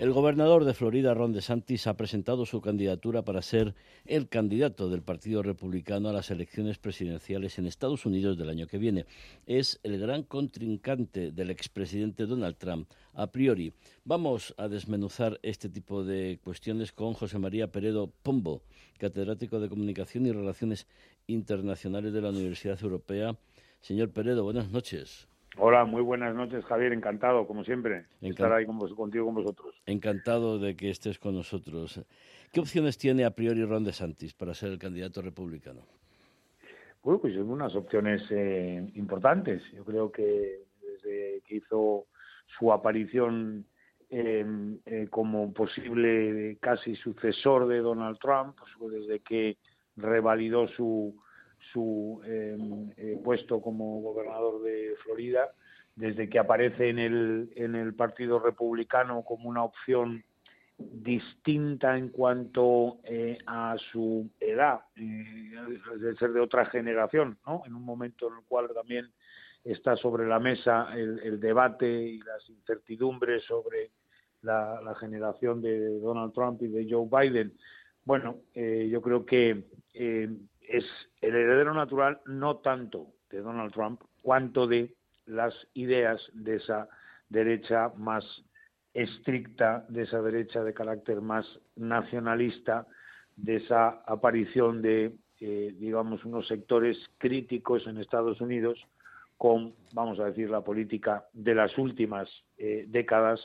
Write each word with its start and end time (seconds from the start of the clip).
El 0.00 0.12
gobernador 0.14 0.64
de 0.64 0.72
Florida, 0.72 1.12
Ron 1.12 1.34
DeSantis, 1.34 1.86
ha 1.86 1.94
presentado 1.94 2.46
su 2.46 2.62
candidatura 2.62 3.20
para 3.20 3.42
ser 3.42 3.74
el 4.06 4.30
candidato 4.30 4.88
del 4.88 5.02
Partido 5.02 5.42
Republicano 5.42 6.08
a 6.08 6.14
las 6.14 6.30
elecciones 6.30 6.78
presidenciales 6.78 7.58
en 7.58 7.66
Estados 7.66 8.06
Unidos 8.06 8.38
del 8.38 8.48
año 8.48 8.66
que 8.66 8.78
viene. 8.78 9.04
Es 9.46 9.78
el 9.82 10.00
gran 10.00 10.22
contrincante 10.22 11.32
del 11.32 11.50
expresidente 11.50 12.24
Donald 12.24 12.56
Trump, 12.56 12.90
a 13.12 13.26
priori. 13.26 13.74
Vamos 14.06 14.54
a 14.56 14.68
desmenuzar 14.68 15.38
este 15.42 15.68
tipo 15.68 16.02
de 16.02 16.40
cuestiones 16.42 16.92
con 16.92 17.12
José 17.12 17.38
María 17.38 17.70
Peredo 17.70 18.10
Pombo, 18.22 18.62
catedrático 18.96 19.60
de 19.60 19.68
Comunicación 19.68 20.24
y 20.24 20.32
Relaciones 20.32 20.86
Internacionales 21.26 22.14
de 22.14 22.22
la 22.22 22.30
Universidad 22.30 22.82
Europea. 22.82 23.36
Señor 23.82 24.12
Peredo, 24.12 24.44
buenas 24.44 24.70
noches. 24.70 25.28
Hola, 25.56 25.84
muy 25.84 26.02
buenas 26.02 26.34
noches, 26.34 26.64
Javier. 26.64 26.92
Encantado, 26.92 27.46
como 27.46 27.64
siempre, 27.64 28.06
de 28.20 28.28
estar 28.28 28.52
ahí 28.52 28.64
contigo 28.66 29.26
con 29.26 29.34
vosotros. 29.34 29.74
Encantado 29.86 30.58
de 30.58 30.76
que 30.76 30.90
estés 30.90 31.18
con 31.18 31.34
nosotros. 31.34 32.00
¿Qué 32.52 32.60
opciones 32.60 32.98
tiene 32.98 33.24
a 33.24 33.30
priori 33.30 33.64
Ron 33.64 33.84
DeSantis 33.84 34.32
para 34.34 34.54
ser 34.54 34.70
el 34.70 34.78
candidato 34.78 35.22
republicano? 35.22 35.82
Bueno, 37.02 37.20
pues 37.20 37.36
unas 37.36 37.74
opciones 37.74 38.22
eh, 38.30 38.90
importantes. 38.94 39.62
Yo 39.72 39.84
creo 39.84 40.12
que 40.12 40.64
desde 40.82 41.42
que 41.46 41.56
hizo 41.56 42.06
su 42.58 42.72
aparición 42.72 43.66
eh, 44.08 44.44
eh, 44.86 45.06
como 45.10 45.52
posible 45.52 46.58
casi 46.60 46.94
sucesor 46.96 47.68
de 47.68 47.78
Donald 47.78 48.18
Trump, 48.18 48.56
pues 48.78 48.92
desde 48.92 49.20
que 49.20 49.56
revalidó 49.96 50.68
su 50.68 51.16
su 51.72 52.20
em, 52.24 52.90
eh, 52.96 53.18
puesto 53.22 53.60
como 53.60 54.00
gobernador 54.00 54.62
de 54.62 54.94
Florida, 55.04 55.50
desde 55.96 56.28
que 56.28 56.38
aparece 56.38 56.88
en 56.88 56.98
el, 56.98 57.50
en 57.56 57.74
el 57.74 57.94
Partido 57.94 58.38
Republicano 58.38 59.22
como 59.22 59.48
una 59.48 59.64
opción 59.64 60.24
distinta 60.78 61.98
en 61.98 62.08
cuanto 62.08 63.00
eh, 63.04 63.36
a 63.46 63.76
su 63.92 64.30
edad, 64.40 64.80
eh, 64.96 65.54
de 65.98 66.16
ser 66.16 66.32
de 66.32 66.40
otra 66.40 66.64
generación, 66.66 67.38
¿no? 67.46 67.62
En 67.66 67.74
un 67.74 67.84
momento 67.84 68.28
en 68.28 68.38
el 68.38 68.44
cual 68.48 68.70
también 68.74 69.10
está 69.62 69.94
sobre 69.96 70.26
la 70.26 70.38
mesa 70.38 70.88
el, 70.96 71.38
debate 71.38 71.86
y 71.86 72.18
las 72.20 72.48
incertidumbres 72.48 73.44
sobre 73.44 73.90
la, 74.40 74.80
la, 74.82 74.94
generación 74.94 75.60
de 75.60 75.98
Donald 75.98 76.32
Trump 76.32 76.62
y 76.62 76.68
de 76.68 76.86
Joe 76.90 77.06
Biden. 77.10 77.52
Bueno, 78.06 78.38
yo 78.54 79.02
creo 79.02 79.26
que 79.26 79.64
es 80.70 80.84
el 81.20 81.34
heredero 81.34 81.74
natural 81.74 82.20
no 82.26 82.58
tanto 82.58 83.08
de 83.30 83.40
Donald 83.40 83.72
Trump 83.72 84.00
cuanto 84.22 84.66
de 84.66 84.94
las 85.26 85.54
ideas 85.74 86.20
de 86.32 86.56
esa 86.56 86.88
derecha 87.28 87.92
más 87.96 88.24
estricta, 88.94 89.84
de 89.88 90.02
esa 90.02 90.22
derecha 90.22 90.62
de 90.62 90.74
carácter 90.74 91.20
más 91.20 91.46
nacionalista, 91.76 92.86
de 93.36 93.56
esa 93.56 94.02
aparición 94.06 94.82
de, 94.82 95.12
eh, 95.40 95.74
digamos, 95.78 96.24
unos 96.24 96.46
sectores 96.46 96.98
críticos 97.18 97.86
en 97.86 97.98
Estados 97.98 98.40
Unidos 98.40 98.78
con, 99.38 99.74
vamos 99.92 100.20
a 100.20 100.26
decir, 100.26 100.50
la 100.50 100.60
política 100.60 101.24
de 101.32 101.54
las 101.54 101.76
últimas 101.78 102.28
eh, 102.58 102.84
décadas 102.88 103.40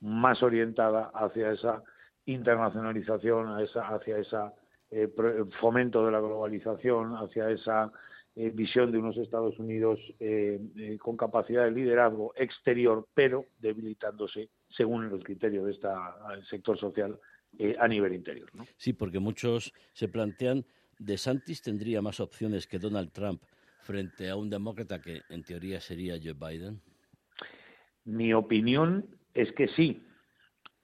más 0.00 0.42
orientada 0.42 1.10
hacia 1.14 1.52
esa 1.52 1.82
internacionalización, 2.26 3.48
hacia 3.48 4.18
esa 4.18 4.52
eh, 4.96 5.08
fomento 5.60 6.06
de 6.06 6.12
la 6.12 6.20
globalización, 6.20 7.14
hacia 7.16 7.50
esa 7.50 7.90
eh, 8.36 8.50
visión 8.50 8.92
de 8.92 8.98
unos 8.98 9.16
Estados 9.16 9.58
Unidos 9.58 9.98
eh, 10.20 10.96
con 11.00 11.16
capacidad 11.16 11.64
de 11.64 11.72
liderazgo 11.72 12.32
exterior, 12.36 13.08
pero 13.12 13.46
debilitándose 13.58 14.50
según 14.68 15.08
los 15.08 15.24
criterios 15.24 15.64
de 15.66 15.72
este 15.72 15.88
sector 16.48 16.78
social 16.78 17.18
a 17.78 17.88
nivel 17.88 18.12
interior. 18.12 18.48
Sí, 18.76 18.92
porque 18.92 19.18
muchos 19.18 19.72
se 19.92 20.08
plantean 20.08 20.64
de 20.98 21.18
Santis 21.18 21.62
tendría 21.62 22.00
más 22.00 22.20
opciones 22.20 22.68
que 22.68 22.78
Donald 22.78 23.10
Trump 23.10 23.42
frente 23.80 24.30
a 24.30 24.36
un 24.36 24.48
demócrata 24.48 25.00
que 25.00 25.22
en 25.28 25.42
teoría 25.42 25.80
sería 25.80 26.18
Joe 26.22 26.34
Biden. 26.34 26.80
Mi 28.04 28.32
opinión 28.32 29.06
es 29.34 29.50
que 29.52 29.66
sí, 29.68 30.02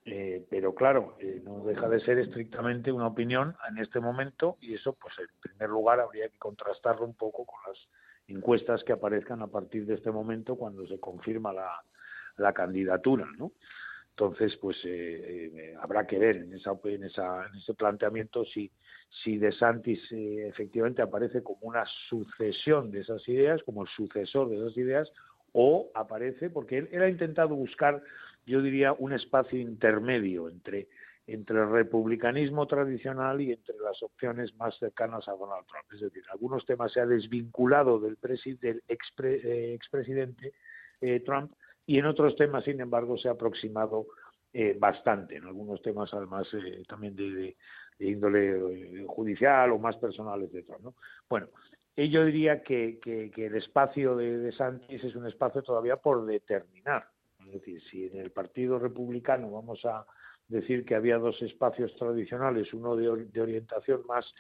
eh, 0.06 0.46
pero 0.48 0.74
claro, 0.74 1.16
eh, 1.20 1.42
no 1.44 1.62
deja 1.64 1.88
de 1.88 2.00
ser 2.00 2.18
estrictamente 2.18 2.90
una 2.90 3.06
opinión 3.06 3.54
en 3.68 3.78
este 3.78 4.00
momento 4.00 4.56
y 4.60 4.74
eso, 4.74 4.94
pues 4.94 5.14
en 5.18 5.26
primer 5.40 5.68
lugar, 5.68 6.00
habría 6.00 6.28
que 6.28 6.38
contrastarlo 6.38 7.04
un 7.04 7.14
poco 7.14 7.44
con 7.44 7.60
las 7.66 7.78
encuestas 8.26 8.82
que 8.82 8.92
aparezcan 8.92 9.42
a 9.42 9.48
partir 9.48 9.84
de 9.84 9.94
este 9.94 10.10
momento 10.10 10.56
cuando 10.56 10.86
se 10.86 10.98
confirma 10.98 11.52
la, 11.52 11.82
la 12.38 12.52
candidatura, 12.54 13.26
¿no? 13.36 13.52
Entonces, 14.10 14.56
pues 14.56 14.76
eh, 14.84 15.74
habrá 15.80 16.06
que 16.06 16.18
ver 16.18 16.36
en, 16.36 16.54
esa, 16.54 16.72
en, 16.84 17.04
esa, 17.04 17.46
ese 17.56 17.74
planteamiento 17.74 18.44
si, 18.44 18.70
si 19.22 19.38
De 19.38 19.52
Santis 19.52 20.00
efectivamente 20.10 21.02
aparece 21.02 21.42
como 21.42 21.60
una 21.62 21.84
sucesión 22.08 22.90
de 22.90 23.00
esas 23.00 23.26
ideas, 23.28 23.62
como 23.62 23.82
el 23.82 23.88
sucesor 23.88 24.50
de 24.50 24.56
esas 24.56 24.76
ideas, 24.76 25.10
o 25.52 25.90
aparece, 25.94 26.50
porque 26.50 26.78
él, 26.78 26.88
él 26.92 27.02
ha 27.02 27.08
intentado 27.08 27.54
buscar 27.54 28.02
yo 28.46 28.62
diría, 28.62 28.92
un 28.92 29.12
espacio 29.12 29.58
intermedio 29.58 30.48
entre, 30.48 30.88
entre 31.26 31.60
el 31.60 31.70
republicanismo 31.70 32.66
tradicional 32.66 33.40
y 33.40 33.52
entre 33.52 33.76
las 33.78 34.02
opciones 34.02 34.54
más 34.56 34.76
cercanas 34.78 35.28
a 35.28 35.32
Donald 35.32 35.66
Trump. 35.66 35.86
Es 35.92 36.00
decir, 36.00 36.24
algunos 36.32 36.64
temas 36.66 36.92
se 36.92 37.00
ha 37.00 37.06
desvinculado 37.06 38.00
del, 38.00 38.18
del 38.60 38.82
eh, 38.88 39.74
expresidente 39.74 40.52
eh, 41.00 41.20
Trump 41.20 41.52
y 41.86 41.98
en 41.98 42.06
otros 42.06 42.36
temas, 42.36 42.64
sin 42.64 42.80
embargo, 42.80 43.16
se 43.16 43.28
ha 43.28 43.32
aproximado 43.32 44.06
eh, 44.52 44.76
bastante. 44.78 45.36
En 45.36 45.44
algunos 45.44 45.80
temas, 45.82 46.12
además, 46.14 46.48
también 46.88 47.14
de, 47.16 47.56
índole 47.98 49.04
judicial 49.06 49.72
o 49.72 49.78
más 49.78 49.96
personales 49.96 50.52
de 50.52 50.62
Trump. 50.62 50.82
¿no? 50.82 50.94
Bueno, 51.28 51.48
yo 51.96 52.24
diría 52.24 52.62
que, 52.62 52.98
que, 53.00 53.46
el 53.46 53.56
espacio 53.56 54.16
de, 54.16 54.38
de 54.38 54.52
Santis 54.52 55.04
es 55.04 55.14
un 55.14 55.26
espacio 55.26 55.62
todavía 55.62 55.96
por 55.96 56.24
determinar. 56.24 57.06
Es 57.50 57.54
decir, 57.54 57.82
si 57.90 58.06
en 58.06 58.16
el 58.16 58.30
Partido 58.30 58.78
Republicano 58.78 59.50
vamos 59.50 59.84
a 59.84 60.06
decir 60.46 60.84
que 60.84 60.94
había 60.94 61.18
dos 61.18 61.42
espacios 61.42 61.94
tradicionales, 61.96 62.72
uno 62.72 62.94
de, 62.94 63.08
orientación 63.08 64.06
más 64.06 64.32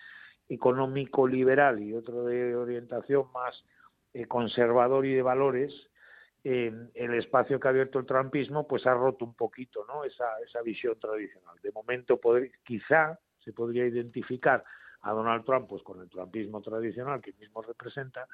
económico-liberal 0.48 1.82
y 1.82 1.92
otro 1.92 2.24
de 2.24 2.54
orientación 2.54 3.26
más 3.32 3.64
eh, 4.14 4.26
conservador 4.26 5.06
y 5.06 5.14
de 5.14 5.22
valores, 5.22 5.72
el 6.44 7.14
espacio 7.14 7.60
que 7.60 7.68
ha 7.68 7.70
abierto 7.70 7.98
el 7.98 8.06
trumpismo 8.06 8.66
pues 8.66 8.86
ha 8.86 8.94
roto 8.94 9.26
un 9.26 9.34
poquito 9.34 9.84
¿no? 9.86 10.04
esa, 10.04 10.38
esa 10.46 10.62
visión 10.62 10.98
tradicional. 10.98 11.56
De 11.62 11.70
momento 11.72 12.18
quizá 12.64 13.18
se 13.44 13.52
podría 13.52 13.86
identificar 13.86 14.64
a 15.02 15.12
Donald 15.12 15.44
Trump 15.44 15.68
pues 15.68 15.82
con 15.82 16.00
el 16.00 16.08
trumpismo 16.08 16.60
tradicional 16.60 17.20
que 17.20 17.32
mismo 17.34 17.62
representa, 17.62 18.26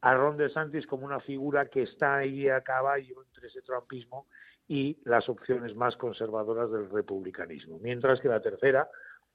a 0.00 0.14
Ron 0.14 0.36
DeSantis 0.36 0.86
como 0.86 1.06
una 1.06 1.20
figura 1.20 1.66
que 1.66 1.82
está 1.82 2.16
ahí 2.16 2.48
a 2.48 2.62
caballo 2.62 3.22
entre 3.26 3.48
ese 3.48 3.62
trumpismo 3.62 4.26
y 4.68 4.98
las 5.04 5.28
opciones 5.28 5.74
más 5.76 5.96
conservadoras 5.96 6.70
del 6.70 6.90
republicanismo. 6.90 7.78
Mientras 7.80 8.20
que 8.20 8.28
la 8.28 8.40
tercera, 8.40 8.88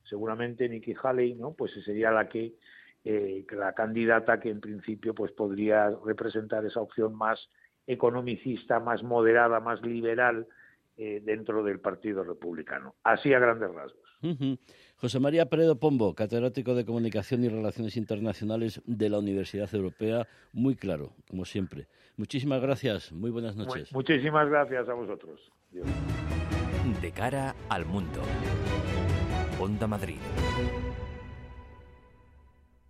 seguramente 0.04 0.68
Nikki 0.68 0.96
Haley, 1.02 1.36
¿no? 1.36 1.54
Pues 1.54 1.72
sería 1.86 2.12
la 2.12 2.28
que 2.28 2.56
eh, 3.04 3.46
la 3.52 3.74
candidata 3.74 4.40
que 4.40 4.50
en 4.50 4.60
principio 4.60 5.14
pues 5.14 5.32
podría 5.32 5.90
representar 6.06 6.66
esa 6.66 6.82
opción 6.82 7.16
más 7.16 7.50
economicista, 7.88 8.80
más 8.80 9.04
moderada, 9.04 9.60
más 9.60 9.82
liberal 9.82 10.48
eh, 11.02 11.22
dentro 11.24 11.64
del 11.64 11.80
Partido 11.80 12.26
Republicano. 12.26 12.96
Así 13.06 13.34
a 13.34 13.40
grandes 13.40 13.74
rasgos. 13.74 14.60
José 14.98 15.22
María 15.22 15.46
Peredo 15.46 15.80
Pombo, 15.80 16.14
catedrático 16.14 16.76
de 16.76 16.84
Comunicación 16.84 17.42
y 17.42 17.48
Relaciones 17.48 17.96
Internacionales 17.96 18.82
de 18.86 19.10
la 19.10 19.20
Universidad 19.20 19.74
Europea, 19.74 20.28
muy 20.52 20.76
claro, 20.76 21.14
como 21.30 21.46
siempre. 21.46 21.88
Muchísimas 22.18 22.62
gracias, 22.62 23.14
muy 23.14 23.32
buenas 23.32 23.56
noches. 23.56 23.94
muchísimas 23.94 24.50
gracias 24.50 24.90
a 24.90 24.94
vosotros. 24.94 25.50
De 27.02 27.12
cara 27.14 27.56
al 27.70 27.86
mundo. 27.86 28.20
Onda 29.58 29.88
Madrid. 29.88 30.20